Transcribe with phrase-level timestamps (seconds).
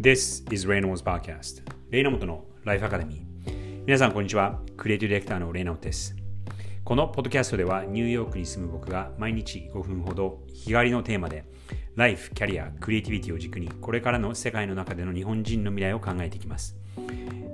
[0.00, 4.60] This is Reynolds Podcast レイナモトのライフアカデミー皆さんこんにちは。
[4.76, 6.14] クリエイティブディレクターのレイナモトです。
[6.84, 11.46] このポッドキャストではニューヨークに住む僕が毎日5分ほど日帰りのテーマで
[11.96, 16.76] ライフ、キャリア、クリエイティビティを軸にこれからの世界の中での日本人の未来を考えていきます。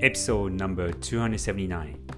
[0.00, 2.09] エピソード No.279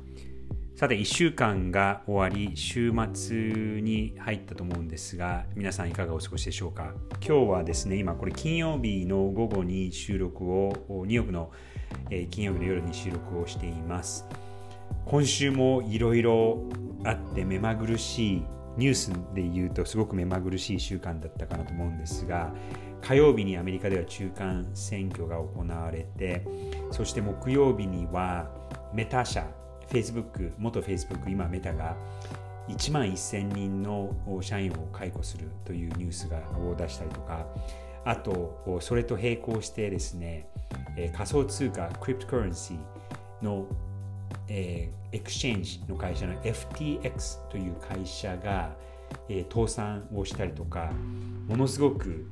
[0.83, 3.37] さて1週間が終わり週末
[3.83, 6.93] に入ったと思うんですが皆さんいかがお過ごしでしょうか？
[7.25, 10.73] 今日はですね今これ金曜日の午後に収録を
[11.07, 11.53] ニューヨークの、
[12.11, 14.27] え金曜日の夜に収録をしています。
[15.07, 16.69] 今週もいろいろ
[17.05, 18.43] あって目まぐるしい
[18.77, 22.53] ニュースで言うとすごく目まぐるしい週間だったかなと思うんですが
[23.03, 26.45] 火曜日にアメリカでは中間選挙が行われて
[26.91, 28.51] そして木曜日には
[28.93, 29.47] メタ社
[29.93, 31.97] Facebook 元 Facebook 今メタが
[32.69, 36.29] 1万1000人の社員を解雇するというニュース
[36.59, 37.47] を出したりとか
[38.05, 40.49] あとそれと並行してですね
[41.15, 43.67] 仮想通貨 cryptocurrency の、
[44.49, 48.75] exchange の会社の FTX という会社が、
[49.51, 50.91] 倒産をしたりとか
[51.47, 52.27] ものすごく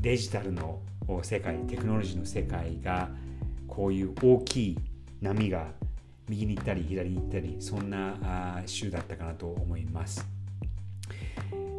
[0.00, 0.80] デジタルの
[1.22, 3.08] 世界テクノロジーの世界が
[3.68, 4.78] こういう大きい
[5.20, 5.68] 波が
[6.28, 10.26] 右に行ったり左に行ったりそんな週だったかなと思います。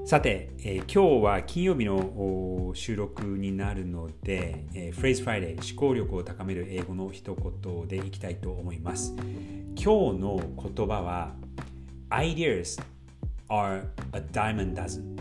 [0.06, 9.14] さて、えー、今日は金曜日の収録になるので、えー、Phrase Friday 思考力を高める英語の一言でいきたいと思います。
[9.76, 10.42] 今日の
[10.76, 11.36] 言葉は
[12.10, 12.82] Ideas
[13.50, 13.84] are
[14.14, 15.16] a diamond dozen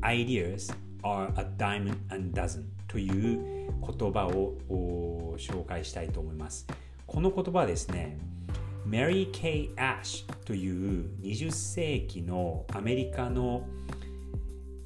[0.00, 6.66] Ideas are a diamond and dozen という言葉を紹介したいと思います。
[7.06, 8.18] この言葉はですね、
[8.86, 13.66] メリー・ケイ・アッシュという20世紀のアメリカの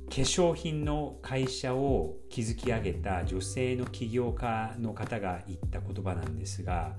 [0.09, 6.95] 化粧品の会社を築き上げた女性の起業家の方が言った言葉なんですが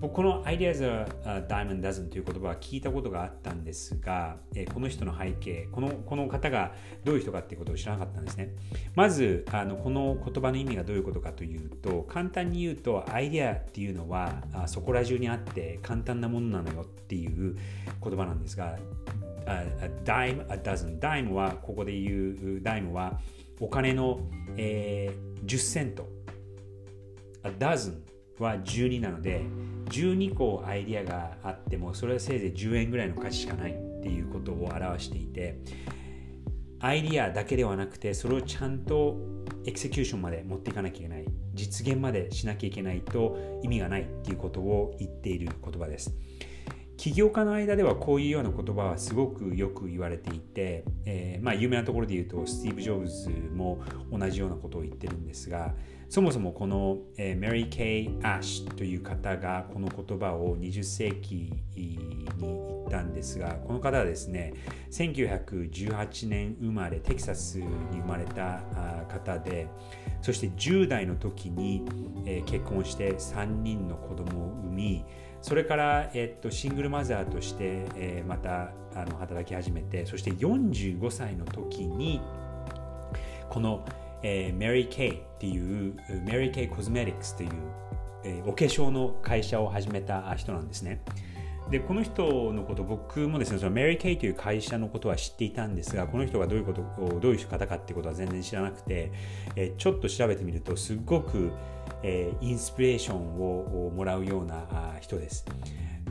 [0.00, 6.72] この Ideas are Diamond Dozen という言葉は聞いたことがあったんですがえこの人の背景このこの方が
[7.04, 8.54] どういう人かっていうことを知らなかったんですね。
[8.94, 17.56] まずあのこの言葉の意味がどういうことかというと簡単に言うとアイデアっていうのはあそこら中にあって簡単なものなのよっていう
[18.02, 18.78] 言葉なんですが
[19.46, 23.20] a dime a dozen dime はここで言うダイムは
[23.60, 24.20] お金の、
[24.56, 26.06] えー、10セント。
[27.42, 29.42] a dozen は12なので
[29.88, 35.60] 12個アイディアがあってもそれはせいぜい10円ぐらいの価値しかないっていうことを表していて
[36.80, 39.16] アイディアだけではなくてそれをちゃんと
[39.66, 46.14] execution まで持っていかなきゃいけない実現までしなきゃいけないと意味がないっていうことを言っている言葉です。
[46.98, 55.74] 起業家の間ではこういうような言葉はすごくよく言われていて、えー、まあ、有名なところで言うとスティーブ・ジョブズも同じようなことを言ってるんですが
[56.08, 64.54] そもそもこの、えー、メリー・ケイ・アッシュという方がこの言葉を20世紀に言ったんですがこの方はですね
[64.90, 68.62] 1918年生まれテキサスに生まれた
[69.08, 69.68] 方で
[70.22, 71.84] そして10代の時に、
[72.24, 75.04] えー、結婚して3人の子供を産み
[75.42, 82.22] それから、えっと、シングルマザーとして、えー、またあの働き始めてそして45歳の時に
[83.50, 83.84] この、
[84.22, 87.50] えー、メリー・ケイっていうメリー・ケイ・コスメティクスという、
[88.24, 91.02] えー、お化粧の会社を始めた人なんですね。
[91.70, 96.82] でこの人のこと僕もですねそのメリー・ケイという会社のことは知っていたんですがこの人がどういうこと
[97.20, 99.12] どういう方かっていうことは全然知らなくて、
[99.54, 101.50] え、ちょっと調べてみるとすごく、
[102.02, 105.44] えー、インスピレーションをもらうような人です。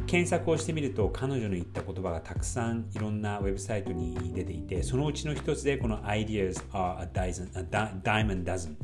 [0.07, 7.09] 検索をしてみると彼女の言った言葉がたくさんいろんなウェブサイトに出ていてそのうちの一つでこの Ideas are a,
[8.01, 8.75] diamond dozen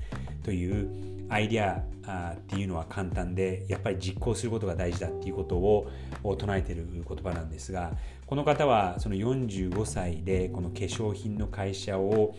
[0.43, 1.65] というアイディ
[2.05, 5.89] アっていうのは簡単でやっぱり実行することが大事だっていうことを
[6.35, 7.93] 唱えている言葉なんですが
[8.25, 12.35] この方はその45歳でこの化粧品の会社を、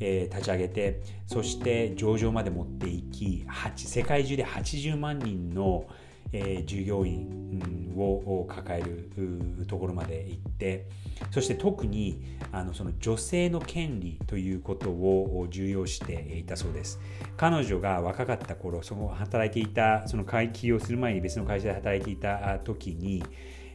[0.00, 3.46] 立ち上げてそして上場まで持っていき
[3.76, 5.86] 世界中で80万人の、
[6.32, 7.42] え、従業員
[7.96, 10.86] を抱えるところまで行って
[11.30, 17.00] そして特にあのその女性の権利ということを重要していたそうです。
[17.36, 23.22] 彼女が若かった頃その働いていたその会起業する前に別の会社で働いていた時に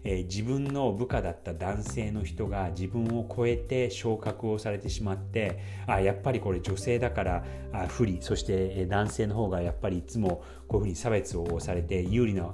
[0.03, 8.19] え、自分の部下だった男性の人が自分を超えて昇格をされてしまってあやっぱりこれ女性だからあ不利。
[8.21, 12.53] そして男性の方がやっぱりいつもこういうふうに差別をされて有利な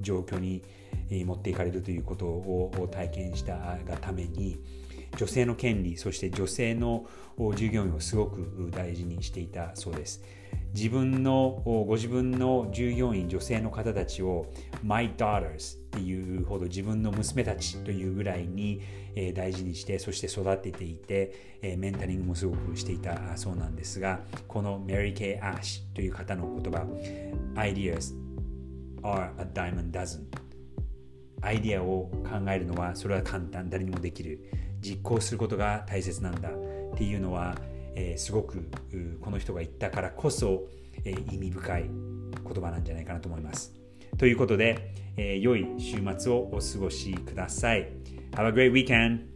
[0.00, 0.62] 状況に
[1.24, 4.58] 持っていかれるということを体験したがために
[5.16, 7.06] 女性の権利そして女性の
[7.56, 10.22] 従業員をすごく大事にしていたそうです。
[10.74, 14.46] 自分のご自分の従業員女性の方たちを
[14.82, 18.80] My daughters っていうほど自分の娘たちというぐらいに
[19.34, 26.84] 大事にしてそして育てていてメンタリングもすごくしていたそうなんですがこの Mary Kay Ash という方の言葉
[27.54, 28.14] Ideas
[29.02, 30.26] are a diamond dozen
[31.44, 34.40] アイディアを考えるのはそれは簡単誰にもできる。
[34.84, 36.52] 実行することが大切なんだっ
[36.96, 37.56] ていうのは、
[37.94, 38.68] えー、すごく
[39.22, 40.64] この人が言ったからこそ、
[41.04, 43.72] えー、意味深い言葉なんじゃないかなと思います。
[44.18, 47.88] ということで、えー、良い週末をお過ごしください。
[48.32, 49.33] Have a great weekend!